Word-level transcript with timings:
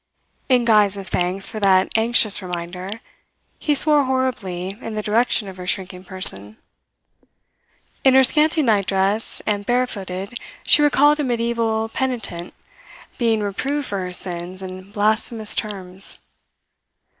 In 0.49 0.65
guise 0.65 0.97
of 0.97 1.07
thanks 1.09 1.47
for 1.51 1.59
that 1.59 1.91
anxious 1.95 2.41
reminder, 2.41 3.01
he 3.59 3.75
swore 3.75 4.05
horribly 4.05 4.69
in 4.81 4.95
the 4.95 5.03
direction 5.03 5.47
of 5.47 5.57
her 5.57 5.67
shrinking 5.67 6.05
person. 6.05 6.57
In 8.03 8.15
her 8.15 8.23
scanty 8.23 8.63
nightdress, 8.63 9.43
and 9.45 9.63
barefooted, 9.63 10.33
she 10.65 10.81
recalled 10.81 11.19
a 11.19 11.23
mediaeval 11.23 11.89
penitent 11.89 12.55
being 13.19 13.41
reproved 13.41 13.85
for 13.89 13.99
her 13.99 14.11
sins 14.11 14.63
in 14.63 14.89
blasphemous 14.89 15.53
terms. 15.53 16.17